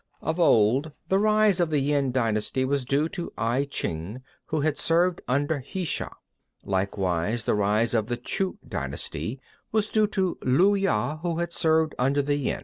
26. 0.21 0.29
Of 0.31 0.39
old, 0.39 0.91
the 1.09 1.19
rise 1.19 1.59
of 1.59 1.69
the 1.69 1.77
Yin 1.77 2.11
dynasty 2.11 2.65
was 2.65 2.85
due 2.85 3.07
to 3.09 3.31
I 3.37 3.65
Chih 3.65 4.21
who 4.47 4.61
had 4.61 4.79
served 4.79 5.21
under 5.27 5.61
the 5.63 5.85
Hsia. 5.85 6.09
Likewise, 6.63 7.43
the 7.43 7.53
rise 7.53 7.93
of 7.93 8.07
the 8.07 8.17
Chou 8.17 8.57
dynasty 8.67 9.39
was 9.71 9.89
due 9.91 10.07
to 10.07 10.39
Lü 10.41 10.73
Ya 10.81 11.17
who 11.17 11.37
had 11.37 11.53
served 11.53 11.93
under 11.99 12.23
the 12.23 12.33
Yin. 12.37 12.59